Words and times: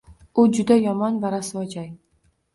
U 0.43 0.45
juda 0.59 0.77
yomon 0.79 1.21
va 1.27 1.33
rasvo 1.35 1.63
joy. 1.77 1.87